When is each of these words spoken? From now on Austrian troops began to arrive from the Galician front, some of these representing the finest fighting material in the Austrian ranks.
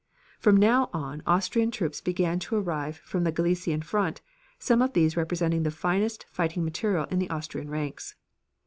From 0.39 0.57
now 0.57 0.89
on 0.93 1.21
Austrian 1.27 1.69
troops 1.69 2.01
began 2.01 2.39
to 2.39 2.55
arrive 2.55 2.97
from 3.05 3.23
the 3.23 3.31
Galician 3.31 3.83
front, 3.83 4.19
some 4.57 4.81
of 4.81 4.93
these 4.93 5.15
representing 5.15 5.61
the 5.61 5.69
finest 5.69 6.25
fighting 6.31 6.65
material 6.65 7.05
in 7.11 7.19
the 7.19 7.29
Austrian 7.29 7.69
ranks. 7.69 8.15